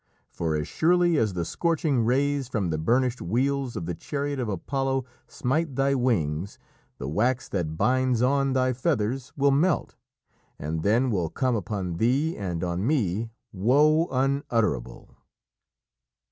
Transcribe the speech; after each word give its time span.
For 0.31 0.55
as 0.55 0.67
surely 0.67 1.17
as 1.19 1.33
the 1.33 1.45
scorching 1.45 2.03
rays 2.03 2.47
from 2.47 2.71
the 2.71 2.79
burnished 2.79 3.21
wheels 3.21 3.75
of 3.75 3.85
the 3.85 3.93
chariot 3.93 4.39
of 4.39 4.49
Apollo 4.49 5.05
smite 5.27 5.75
thy 5.75 5.93
wings, 5.93 6.57
the 6.97 7.07
wax 7.07 7.47
that 7.49 7.77
binds 7.77 8.19
on 8.19 8.53
thy 8.53 8.73
feathers 8.73 9.31
will 9.37 9.51
melt, 9.51 9.95
and 10.57 10.81
then 10.81 11.11
will 11.11 11.29
come 11.29 11.55
upon 11.55 11.97
thee 11.97 12.35
and 12.35 12.63
on 12.63 12.83
me 12.87 13.29
woe 13.53 14.07
unutterable." 14.09 15.17